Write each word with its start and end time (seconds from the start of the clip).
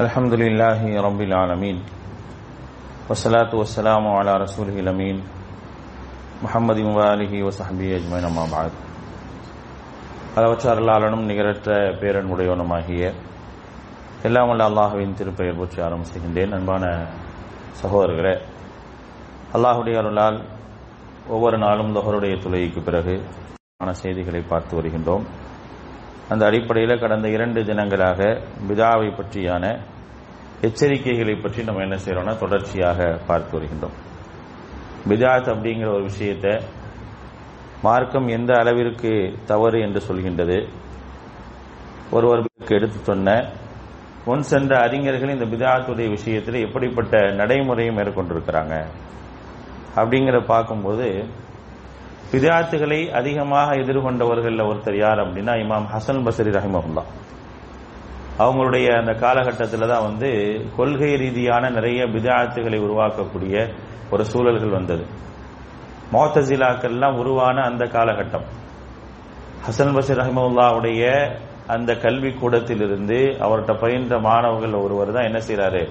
الحمد 0.00 0.32
لله 0.34 0.80
رب 0.98 1.20
العالمين 1.20 1.76
والصلاة 3.08 3.52
والسلام 3.52 4.04
على 4.08 4.32
رسوله 4.38 4.76
الأمين 4.76 5.16
محمد 6.40 6.78
وآله 6.90 7.32
وصحبه 7.40 7.88
أجمعين 7.96 8.24
أما 8.26 8.44
بعد 8.48 8.72
அளவற்ற 10.32 10.64
அருளாளனும் 10.72 11.24
நிகரற்ற 11.28 11.68
பேரன்புடையவனுமாகிய 12.00 13.02
எல்லாம் 14.24 14.48
வல்ல 14.50 14.68
அல்லாஹுவின் 14.68 15.16
திருப்பெயர் 15.18 15.58
போற்றி 15.58 15.78
ஆரம்பிச்சுகின்றேன் 15.86 16.52
அன்பான 16.56 16.84
சகோதரர்களே 17.80 18.34
அல்லாஹுடைய 19.56 19.96
அருளால் 20.02 20.38
ஒவ்வொரு 21.34 21.56
நாளும் 21.64 21.94
தொகருடைய 21.96 22.34
துளைக்கு 22.44 22.82
பிறகு 22.88 23.14
ஆன 23.82 23.94
செய்திகளை 24.02 24.42
பார்த்து 24.44 24.78
வருகின்றோம் 24.78 25.24
அந்த 26.30 26.42
அடிப்படையில் 26.48 27.02
கடந்த 27.02 27.26
இரண்டு 27.36 27.60
தினங்களாக 27.68 28.20
பிதாவை 28.68 29.08
பற்றியான 29.12 29.64
எச்சரிக்கைகளை 30.65 31.35
பற்றி 31.41 31.63
நம்ம 31.67 31.81
என்ன 31.81 31.97
செய்யறோம்னா 32.05 32.33
தொடர்ச்சியாக 32.43 33.07
பார்த்து 33.27 33.53
வருகின்றோம். 33.57 33.95
பிதாத் 35.09 35.49
அப்படிங்கிற 35.53 35.89
ஒரு 35.93 36.03
விஷயத்தை 36.11 36.53
மார்க்கம் 37.81 38.27
எந்த 38.37 38.51
அளவிற்கு 38.61 39.11
தவறு 39.45 39.79
என்று 39.81 40.01
சொல்கின்றது. 40.07 40.57
ஒருவருக்கு 42.11 42.75
எடுத்து 42.77 42.99
சொன்ன 43.09 43.29
முன் 44.27 44.45
சென்ற 44.51 44.73
அறிஞர்கள் 44.85 45.33
இந்த 45.35 45.47
பிதாத்துடைய 45.53 46.07
விஷயத்தில் 46.09 46.63
எப்படிப்பட்ட 46.65 47.15
நடைமுறையை 47.39 47.91
மேற்கொண்டிருக்கிறாங்க. 47.95 48.75
அப்படிங்கிற 49.95 50.37
பார்க்கும்போது 50.45 51.07
பிதாத்துகளை 52.31 52.99
அதிகமாக 53.19 53.75
எதிர்கொண்டவர்களில் 53.75 54.67
ஒருத்தர் 54.69 54.97
யார் 54.97 55.21
அப்படின்னா 55.25 55.53
இமாம் 55.63 55.87
ஹசன் 55.95 56.25
பசரி 56.27 56.51
ரஹிமஹுல்லா. 56.57 57.03
அவங்களுடைய 58.39 58.87
அந்த 58.99 59.11
காலகட்டத்தில் 59.13 59.87
தான் 59.87 60.03
வந்து 60.03 60.29
கொள்கை 60.77 61.15
ரீதியான 61.15 61.69
நிறைய 61.69 62.03
பிதாத்துகளை 62.05 62.77
உருவாக்கக்கூடிய 62.85 63.55
ஒரு 64.11 64.23
சூழல்கள் 64.25 64.69
வந்தது. 64.69 65.05
மோத்தசிலாக்கள்லாம் 66.13 67.17
உருவான 67.17 67.57
அந்த 67.61 67.83
காலகட்டம். 67.85 68.45
ஹசன் 69.67 69.93
பசீர் 69.95 70.19
ரஹமுல்லாவுடைய 70.21 71.03
அந்த 71.67 71.91
கல்வி 71.95 72.31
கூடத்திலிருந்து 72.31 73.19
அவர்கிட்ட 73.45 73.73
பயின்ற 73.79 74.19
மாணவர்கள் 74.19 74.73
ஒருவர் 74.73 75.11
தான் 75.11 75.23
என்ன 75.23 75.37
செய்யறாரு 75.37 75.83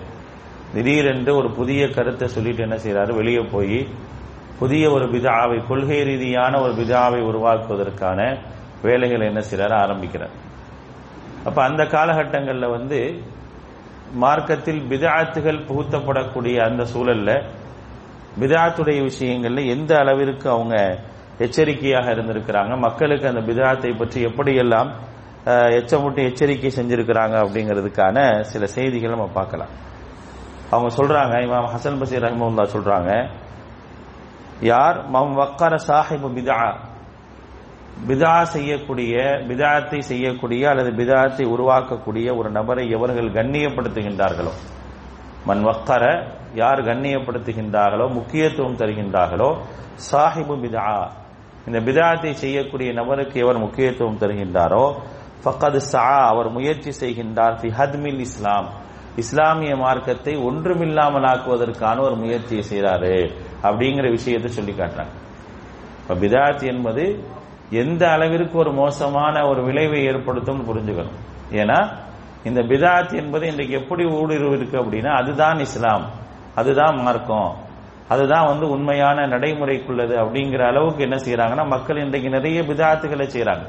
திடீரென்று 0.74 1.36
ஒரு 1.36 1.48
புதிய 1.50 1.88
கருத்தை 1.88 2.28
சொல்லிட்டு 2.28 2.62
என்ன 2.62 2.76
செய்யறாரு 2.76 3.12
வெளியே 3.14 3.42
போய் 3.52 3.88
புதிய 4.58 4.90
ஒரு 4.90 5.06
விதாவை 5.06 5.66
கொள்கை 5.66 6.02
ரீதியான 6.02 6.60
ஒரு 6.60 6.72
விதாவை 6.72 7.20
உருவாக்குவதற்கான 7.20 8.20
வேலைகளை 8.82 9.26
என்ன 9.26 9.40
செய்யறாரு 9.40 9.76
ஆரம்பிக்கிறார். 9.84 10.34
அப்ப 11.44 11.58
அந்த 11.62 11.82
காலகட்டங்களில் 11.84 12.74
வந்து 12.76 12.98
மார்க்கத்தில் 14.22 14.80
பிதாத்துகள் 14.90 15.66
புகுத்தப்படக்கூடிய 15.68 16.56
அந்த 16.68 16.82
சூழல்ல 16.92 17.30
பிதாத்துடைய 18.40 19.00
விஷயங்கள்ல 19.10 19.62
எந்த 19.66 19.98
அளவிற்கு 19.98 20.50
அவங்க 20.50 20.76
எச்சரிக்கையாக 21.38 22.10
இருந்திருக்கிறாங்க 22.10 22.76
மக்களுக்கு 22.76 23.26
அந்த 23.28 23.40
பிதாத்தை 23.40 23.98
பற்றி 23.98 24.24
எப்படியெல்லாம் 24.24 24.90
எச்சமுட்டு 25.78 26.20
எச்சரிக்கை 26.28 26.70
செஞ்சிருக்கிறாங்க 26.76 27.34
அப்படிங்கிறதுக்கான 27.44 28.40
சில 28.40 28.66
செய்திகள் 28.66 29.14
நம்ம 29.14 29.26
பார்க்கலாம். 29.32 29.72
அவங்க 30.70 30.90
சொல்றாங்க 30.96 31.34
இமாம் 31.46 31.68
ஹசன் 31.74 31.98
பசீர் 32.00 32.24
ரஹமுல்லா 32.26 32.64
சொல்றாங்க 32.74 33.10
யார்? 34.60 34.98
மம் 35.08 35.34
வக்கார 35.34 35.74
சாஹிபு 35.88 36.28
பிதா. 36.36 36.58
பிதா 38.08 38.42
செய்யக்கூடிய 38.42 39.16
பிதாத்தை 39.48 39.98
செய்யக்கூடிய 39.98 40.68
அல்லது 40.68 40.90
பிதாத்தை 40.90 41.44
உருவாக்கக்கூடிய 41.46 42.36
ஒரு 42.36 42.50
நபரை 42.50 42.90
எவர்கள் 42.90 43.30
கண்ணியப்படுத்துகின்றார்களோ? 43.30 44.52
மண் 45.46 45.64
வக்தர 45.64 46.26
யார் 46.54 46.82
கண்ணியப்படுத்துகின்றார்களோ 46.84 48.12
முக்கியத்துவம் 48.12 48.76
தருகின்றார்களோ? 48.76 49.56
சாஹிபு 50.12 50.54
பிதா. 50.56 51.08
இந்த 51.66 51.80
பிதாத்தை 51.80 52.32
செய்யக்கூடிய 52.32 52.92
நபருக்கு 52.92 53.40
எவர் 53.40 53.58
முக்கியத்துவம் 53.58 54.18
தருகின்றாரோ? 54.18 54.94
ஃபக்கது 55.44 55.76
சா 55.76 56.28
அவர் 56.28 56.50
முயற்சி 56.50 56.90
செய்கின்றார் 56.90 57.56
ஃபி 57.60 57.70
ஹத்மில் 57.70 58.18
இஸ்லாம். 58.18 58.68
இஸ்லாமிய 59.16 59.76
மார்க்கத்தை 59.76 60.36
ஒன்றுமில்லாமல் 60.36 61.22
ஆக்குவதற்கான 61.22 62.00
ஒரு 62.00 62.14
முயற்சியை 62.14 62.64
செய்கிறாரு 62.70 63.30
அப்படிங்கிற 63.62 64.10
விஷயத்தை 64.10 64.50
சொல்லி 64.50 64.72
காட்டுறாங்க. 64.72 65.12
இப்போ 66.00 66.14
பிதாத் 66.14 66.66
என்பது 66.66 67.24
எந்த 67.70 68.10
அளவிற்கு 68.10 68.58
ஒரு 68.58 68.72
மோசமான 68.72 69.48
ஒரு 69.48 69.64
விளைவை 69.64 70.04
ஏற்படுத்தும் 70.04 70.66
புரிஞ்சுக்கணும். 70.68 71.16
ஏன்னா 71.50 71.92
இந்த 72.44 72.62
பிதாத் 72.62 73.16
என்பது 73.16 73.46
இன்றைக்கு 73.46 73.80
எப்படி 73.80 74.04
ஊடுருவு 74.04 74.52
இருக்கு 74.52 74.78
அப்படின்னா 74.80 75.08
அதுதான் 75.08 75.58
இஸ்லாம். 75.58 76.04
அதுதான் 76.54 77.00
மார்க்கம். 77.00 77.56
அதுதான் 78.08 78.46
வந்து 78.46 78.70
உண்மையான 78.70 79.26
நடைமுறைக்குள்ளது 79.26 80.14
அப்படிங்கிற 80.16 80.66
அளவுக்கு 80.66 81.02
என்ன 81.02 81.16
செய்யறாங்கன்னா 81.16 81.66
மக்கள் 81.66 81.96
இன்றைக்கு 81.96 82.28
நிறைய 82.30 82.62
பிதாத்துகளை 82.62 83.28
செய்யறாங்க 83.34 83.66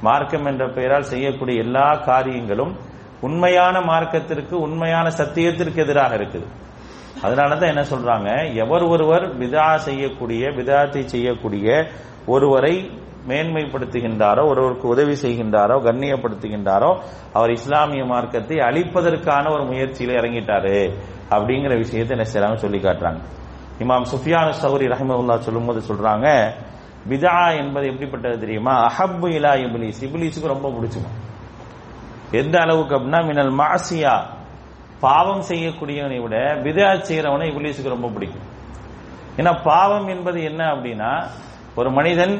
மார்க்கம் 0.00 0.44
என்ற 0.44 0.68
பெயரால் 0.68 1.02
செய்யக்கூடிய 1.02 1.62
எல்லா 1.62 1.94
காரியங்களும் 1.94 2.76
உண்மையான 3.20 3.80
மார்க்கத்திற்கு 3.80 4.52
உண்மையான 4.52 5.08
சத்தியத்திற்கு 5.08 5.76
எதிராக 5.76 6.16
இருக்குது. 6.16 6.46
அதனாலதான் 7.22 7.66
என்ன 7.66 7.82
சொல்றாங்க 7.82 8.54
எவர் 8.54 8.82
ஒருவர் 8.82 9.38
பிதா 9.38 9.74
செய்யக்கூடிய 9.74 10.48
பிதாத்தை 10.48 11.04
செய்யக்கூடிய 11.04 11.86
ஒருவரை 12.26 12.90
மேன்மைப்படுத்துகின்றாரோ 13.28 14.42
ஒருவருக்கு 14.52 14.86
உதவி 14.94 15.14
செய்கின்றாரோ 15.24 15.76
கண்ணியப்படுத்துகின்றாரோ 15.86 16.90
அவர் 17.36 17.52
இஸ்லாமிய 17.58 18.02
மார்க்கத்தை 18.12 18.58
அழிப்பதற்கான 18.68 19.50
ஒரு 19.56 19.64
முயற்சியில் 19.70 20.14
இறங்கிட்டாரு 20.20 20.76
அப்படிங்கிற 21.34 21.74
விஷயத்தை 21.84 22.14
என்ன 22.16 22.26
செய்யறாங்க 22.32 22.58
சொல்லி 22.64 22.80
காட்டுறாங்க. 22.86 23.20
இமாம் 23.82 24.06
சுஃபியானு 24.12 24.52
சௌரி 24.62 24.86
ரஹிமவுல்லா 24.92 25.36
சொல்லும் 25.46 25.68
போது 25.68 25.80
சொல்றாங்க 25.88 26.28
பிதா 27.10 27.34
என்பது 27.62 27.86
எப்படிப்பட்டது 27.92 28.36
தெரியுமா? 28.44 28.74
அஹப்பு 28.88 29.28
இலா 29.38 29.52
இபிலிஸ். 29.64 30.00
இபிலிஸுக்கு 30.06 30.54
ரொம்ப 30.54 30.68
பிடிச்சுமா 30.76 31.10
எந்த 32.40 32.56
அளவுக்கு 32.64 32.94
அப்படின்னா 32.96 33.20
மினல் 33.28 33.52
மாசியா. 33.60 34.14
பாவம் 35.04 35.42
செய்யக்கூடியவனை 35.48 36.18
விட 36.24 36.36
விதா 36.66 36.88
செய்யறவனை 37.08 37.46
இபிலிஸுக்கு 37.52 37.94
ரொம்ப 37.94 38.08
பிடிக்கும். 38.14 38.46
ஏன்னா 39.40 39.52
பாவம் 39.68 40.08
என்பது 40.14 40.38
என்ன 40.50 40.62
அப்படின்னா 40.74 41.10
ஒரு 41.80 41.88
மனிதன் 41.98 42.34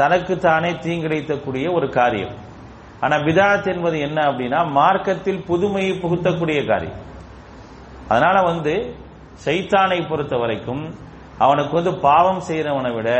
தனக்கு 0.00 0.34
தானே 0.38 0.70
தீங்கிழைத்தக்கூடிய 0.84 1.66
ஒரு 1.78 1.88
காரியம். 1.98 2.34
ஆனா 3.04 3.16
விதாத் 3.26 3.68
என்பது 3.72 3.96
என்ன 4.06 4.18
அப்படின்னா 4.30 4.60
மார்க்கத்தில் 4.78 5.42
புதுமையை 5.50 5.92
புகுத்தக்கூடிய 6.02 6.60
காரியம். 6.70 6.98
அதனால 8.08 8.36
வந்து 8.50 8.74
சைத்தானை 9.44 9.98
பொறுத்த 10.08 10.34
வரைக்கும் 10.42 10.84
அவனுக்கு 11.44 11.74
வந்து 11.78 11.92
பாவம் 12.06 12.42
செய்யறவனை 12.48 12.90
விட 12.94 13.10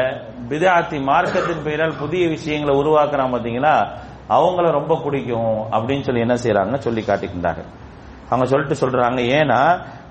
பிதாத்தி 0.50 0.98
மார்க்கத்தின் 1.10 1.64
பெயரால் 1.66 2.00
புதிய 2.02 2.22
விஷயங்களை 2.28 2.72
உருவாக்குறான் 2.80 3.34
பாத்தீங்களா 3.34 3.74
அவங்கள 4.36 4.70
ரொம்ப 4.78 4.94
பிடிக்கும் 5.04 5.52
அப்படின்னு 5.74 6.06
சொல்லி 6.06 6.24
என்ன 6.26 6.36
செய்யறாங்க 6.44 6.78
சொல்லி 6.86 7.02
காட்டுகின்றாங்க 7.02 7.62
அவங்க 8.30 8.46
சொல்லிட்டு 8.52 8.80
சொல்றாங்க 8.82 9.20
ஏன்னா 9.38 9.60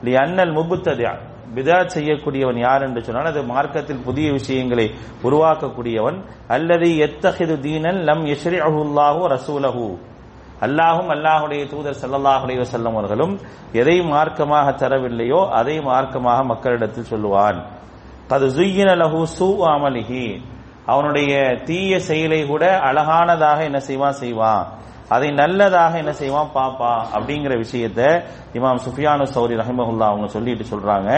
நீ 0.05 0.11
அண்ணல் 0.23 0.53
முபுத்ததியா 0.57 1.11
பிதாத் 1.56 1.94
செய்யக்கூடியவன் 1.96 2.59
யார் 2.59 2.81
என்று 2.81 3.03
சொன்னால் 3.03 3.25
அது 3.25 3.44
மார்க்கத்தில் 3.44 4.03
புதிய 4.03 4.31
விஷயங்களை 4.31 4.88
உருவாக்கக்கூடியவன். 5.24 6.18
அல்லது 6.47 6.88
எத்தகிது 7.06 7.56
தீனன் 7.66 8.00
லம் 8.09 8.25
எஸ்ரி 8.25 8.59
அஹுல்லாஹு 8.68 9.22
ரசூலஹு. 9.35 9.85
அல்லாஹும் 10.66 11.09
அல்லாஹுடைய 11.16 11.62
தூதர் 11.68 12.00
சல்லாஹுடைய 12.03 12.58
வசல்லம் 12.63 12.96
அவர்களும் 12.97 13.34
எதை 13.72 13.97
மார்க்கமாக 14.02 14.68
தரவில்லையோ 14.81 15.41
அதை 15.50 15.75
மார்க்கமாக 15.80 16.40
மக்களிடத்தில் 16.44 17.09
சொல்லுவான். 17.12 17.59
அது 18.28 18.47
ஜுய்யின 18.47 18.90
லஹு 19.03 19.19
சூ 19.24 19.50
அமலிஹி. 19.74 20.25
அவனுடைய 20.87 21.33
தீய 21.65 21.99
செயலை 21.99 22.45
கூட 22.45 22.65
அழகானதாக 22.79 23.59
என்ன 23.63 23.79
செய்வான்? 23.79 24.19
செய்வான். 24.23 24.65
அதை 25.09 25.31
நல்லதாக 25.31 25.97
என்ன 25.97 26.13
செய்வான்? 26.13 26.49
பாப்பா. 26.55 26.93
அப்படிங்கிற 27.16 27.53
விஷயத்த 27.63 28.01
இமாம் 28.53 28.79
சுஃபியானு 28.85 29.25
சௌரி 29.35 29.55
ரஹிமஹுல்லா 29.61 30.07
அவங்க 30.11 30.28
சொல்லிட்டு 30.28 30.66
சொல்றாங்க. 30.75 31.11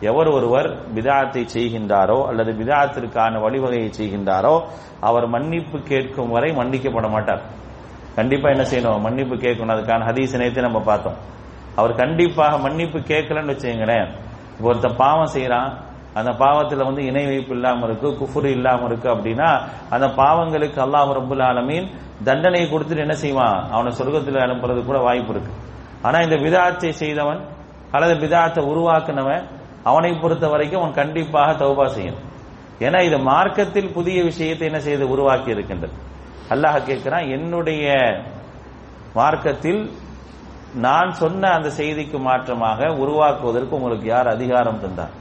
எவர் 0.00 0.28
ஒருவர் 0.28 0.68
விதாத்தை 0.92 1.46
செய்கின்றாரோ 1.54 2.18
அல்லது 2.26 2.52
விதாத்திற்கான 2.52 3.34
வழிவகையை 3.44 3.90
செய்கின்றாரோ 3.98 4.54
அவர் 5.00 5.26
மன்னிப்பு 5.26 5.78
கேட்கும் 5.78 6.30
வரை 6.30 6.50
மன்னிக்கப்பட 6.50 7.10
மாட்டார். 7.10 7.42
கண்டிப்பா 8.14 8.48
என்ன 8.50 8.62
செய்யணும்? 8.62 9.00
மன்னிப்பு 9.00 9.34
கேட்கணும். 9.34 9.74
அதுக்கான 9.76 10.06
ஹதீஸ் 10.10 10.36
நேரத்தை 10.36 10.62
நம்ம 10.62 10.80
பார்த்தோம். 10.80 11.18
அவர் 11.74 11.94
கண்டிப்பாக 11.94 12.58
மன்னிப்பு 12.58 12.98
கேட்கலன்னு 12.98 13.54
வச்சுங்களேன் 13.54 14.08
ஒருத்தன் 14.60 14.96
பாவம் 14.96 15.34
செய்யறான் 15.34 15.72
அந்த 16.18 16.30
பாவத்துல 16.42 16.86
வந்து 16.88 17.02
இணை 17.10 17.24
வைப்பு 17.30 17.52
இல்லாம 17.58 17.84
இருக்கு 17.88 18.08
குஃபுரு 18.20 18.50
இல்லாம 18.58 18.86
இருக்கு 18.90 19.08
அப்படின்னா 19.14 19.48
அந்த 19.94 20.06
பாவங்களுக்கு 20.20 20.78
அல்லாஹ் 20.86 21.10
ரபுல் 21.18 21.44
ஆலமீன் 21.50 21.86
தண்டனை 22.28 22.62
கொடுத்துட்டு 22.72 23.04
என்ன 23.06 23.16
செய்வான்? 23.24 23.58
அவனை 23.74 23.90
சொர்க்கத்தில் 23.98 24.44
அனுப்புறது 24.46 24.80
கூட 24.88 24.98
வாய்ப்பு 25.08 25.32
இருக்கு. 25.34 25.52
ஆனா 26.06 26.18
இந்த 26.26 26.36
விதாத்தை 26.46 26.90
செய்தவன் 27.02 27.40
அல்லது 27.94 28.14
விதாத்தை 28.24 28.62
உருவாக்குனவன் 28.72 29.44
அவனை 29.90 30.10
பொறுத்த 30.22 30.46
வரைக்கும் 30.54 30.80
அவன் 30.82 30.98
கண்டிப்பாக 31.00 31.52
தௌபா 31.62 31.86
செய்யணும். 31.96 32.24
ஏன்னா 32.86 32.98
இது 33.08 33.18
மார்க்கத்தில் 33.30 33.94
புதிய 33.98 34.18
விஷயத்தை 34.30 34.64
என்ன 34.70 34.80
செய்து 34.88 35.04
உருவாக்கி 35.14 35.50
இருக்கின்றது. 35.54 35.94
அல்லாஹ் 36.54 36.76
கேட்கிறான் 36.88 37.30
என்னுடைய 37.36 37.86
மார்க்கத்தில் 39.18 39.80
நான் 40.86 41.10
சொன்ன 41.22 41.50
அந்த 41.58 41.68
செய்திக்கு 41.78 42.18
மாற்றமாக 42.26 42.90
உருவாக்குவதற்கு 43.02 43.76
உங்களுக்கு 43.78 44.06
யார் 44.14 44.28
அதிகாரம் 44.36 44.82
தந்தார்? 44.84 45.14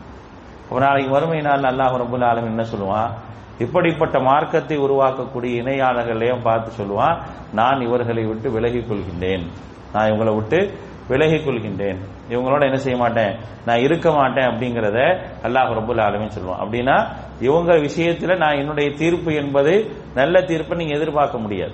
ஒரு 0.70 0.86
நாளைக்கு 0.86 1.12
வறுமை 1.12 1.42
நாள் 1.42 1.60
அல்லாஹ் 1.60 1.96
ரபுல் 2.04 2.26
ஆலம் 2.30 2.50
என்ன 2.52 2.64
சொல்லுவான்? 2.64 3.12
இப்படிப்பட்ட 3.60 4.20
மார்க்கத்தை 4.20 4.78
உருவாக்கக்கூடிய 4.78 5.54
இணையாளர்களையும் 5.62 6.42
பார்த்து 6.42 6.84
சொல்லுவான் 6.84 7.22
நான் 7.54 7.82
இவர்களை 7.82 8.26
விட்டு 8.26 8.52
விலகிக் 8.52 8.92
கொள்கின்றேன். 8.92 9.46
நான் 9.94 10.12
இவங்களை 10.12 10.36
விட்டு 10.36 10.74
விலகிக் 11.08 11.48
கொள்கின்றேன். 11.48 11.98
இவங்களோட 12.30 12.62
என்ன 12.62 12.78
செய்ய 12.78 12.98
மாட்டேன்? 12.98 13.36
நான் 13.66 13.80
இருக்க 13.80 14.12
மாட்டேன் 14.12 14.48
அப்படிங்கிறத 14.48 15.00
அல்லாஹ் 15.44 15.74
ரபுல் 15.80 16.04
ஆலமின்னு 16.08 16.38
சொல்லுவான். 16.38 16.64
அப்படின்னா 16.64 17.08
இவங்க 17.40 17.74
விஷயத்துல 17.74 18.38
நான் 18.38 18.58
என்னுடைய 18.58 18.90
தீர்ப்பு 18.92 19.34
என்பது 19.34 19.92
நல்ல 20.16 20.42
தீர்ப்பை 20.42 20.78
நீங்க 20.78 20.96
எதிர்பார்க்க 20.96 21.38
முடியாது. 21.38 21.74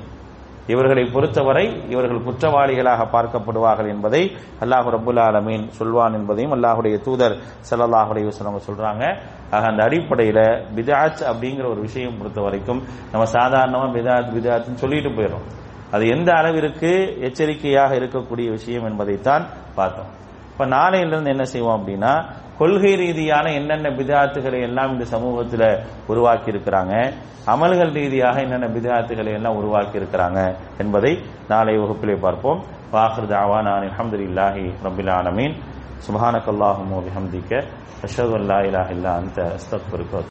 இவர்களை 0.68 1.04
பொறுத்தவரை 1.06 1.65
இவர்கள் 1.89 2.25
குற்றவாளிகளாக 2.27 3.07
பார்க்கப்படுவார்கள் 3.15 3.89
என்பதை 3.89 4.21
அல்லாஹ் 4.62 4.89
ரபுல் 4.95 5.21
ஆலமீன் 5.25 5.65
சொல்வான் 5.68 6.13
என்பதையும் 6.13 6.54
அல்லாஹுடைய 6.54 6.98
தூதர் 7.01 7.36
ஸல்லல்லாஹு 7.69 8.12
அலைஹி 8.13 8.31
சொல்றாங்க. 8.68 9.04
ஆக 9.51 9.68
அந்த 9.68 9.83
அடிப்படையில 9.83 10.39
பிதாத் 10.75 11.21
அப்படிங்கிற 11.31 11.65
ஒரு 11.69 11.81
விஷயம் 11.81 12.18
பொறுத்த 12.18 12.42
வரைக்கும் 12.42 12.81
நம்ம 13.12 13.25
சாதாரணமா 13.38 13.88
பிதாத் 13.98 14.33
பிதாத்னு 14.38 14.81
சொல்லிட்டு 14.83 15.10
போயிடும் 15.10 15.45
அது 15.92 16.07
எந்த 16.07 16.31
அளவிற்கு 16.33 16.92
எச்சரிக்கையாக 17.19 17.95
இருக்கக்கூடிய 17.95 18.50
விஷயம் 18.50 18.86
என்பதைத்தான் 18.86 19.44
பார்த்தோம். 19.75 20.12
இப்ப 20.53 20.65
நாளையிலிருந்து 20.75 21.33
என்ன 21.35 21.45
செய்வோம் 21.53 21.77
அப்படின்னா 21.79 22.13
கொள்கை 22.57 22.91
ரீதியான 23.03 23.45
என்னென்ன 23.59 23.88
பிதார்த்துகளை 24.00 24.59
எல்லாம் 24.67 24.91
இந்த 24.94 25.05
சமூகத்தில் 25.13 25.67
உருவாக்கி 26.11 26.50
இருக்கிறாங்க 26.53 26.94
அமல்கள் 27.53 27.94
ரீதியாக 28.00 28.38
என்னென்ன 28.45 28.67
பிதாத்துகளை 28.75 29.31
எல்லாம் 29.38 29.57
உருவாக்கி 29.61 30.00
இருக்கிறாங்க 30.01 30.39
என்பதை 30.77 31.11
நாளை 31.51 31.73
வகுப்பிலே 31.77 32.15
பார்ப்போம். 32.25 32.59
வாஹர் 32.94 33.27
தாவான் 33.33 33.69
அல்ஹம்துலில்லாஹி 33.79 34.65
ரபில் 34.85 35.11
ஆலமீன். 35.19 35.55
சுபஹானக்கல்லாஹும் 36.05 36.94
பிஹம்திக்க 37.07 37.51
அஷ்ஹது 38.05 38.33
அல்லா 38.39 38.57
இலாஹ் 38.69 38.91
இல்லா 38.95 39.11
அந்த 39.21 39.39
அஸ்தக்ஃபிருக்க 39.57 40.13